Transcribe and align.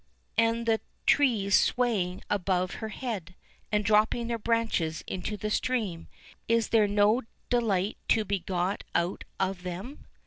And 0.35 0.65
the 0.65 0.81
trees 1.05 1.53
swaying 1.53 2.23
about 2.27 2.71
her 2.81 2.89
head, 2.89 3.35
and 3.71 3.85
dropping 3.85 4.25
their 4.25 4.39
branches 4.39 5.03
into 5.05 5.37
the 5.37 5.51
stream, 5.51 6.07
is 6.47 6.69
there 6.69 6.87
no 6.87 7.21
delight 7.51 7.99
to 8.07 8.25
be 8.25 8.39
got 8.39 8.83
out 8.95 9.25
of 9.39 9.61
them? 9.61 10.07